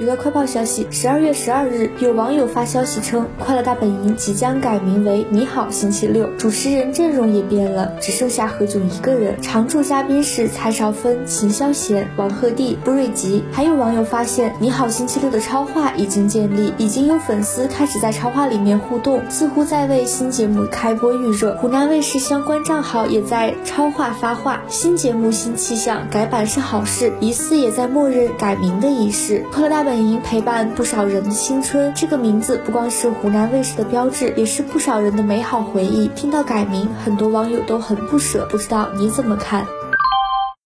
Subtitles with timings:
[0.00, 9.38] 娱乐快报消息：十二月十二日，有网友发消息称，《快乐大本营》即将改名为《你好星期六》，主持人阵容也变了，只剩下何炅一个人。
[9.42, 13.44] 常驻嘉宾是蔡少芬、秦霄贤、王鹤棣、布瑞吉。
[13.52, 21.54] 还有网友发现，《你好星期六》的超话已经建立，已经有粉丝开始在超话里面互动，似乎在为新节目开播预热。
[21.56, 29.44] 湖南卫视相关账号也在超话发话：新节目新气象，改版是好事，疑似也在默认改名的仪式。
[29.52, 29.89] 快乐大本。
[29.90, 36.06] 本营陪伴不少人的青春，这个名字不光是湖南卫视的标志，也是不少人的美好回忆。
[36.14, 39.66] 听到改名，很多网友都很不舍，不知道你怎么看？